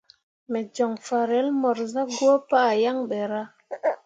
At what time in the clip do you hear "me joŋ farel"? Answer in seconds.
0.51-1.47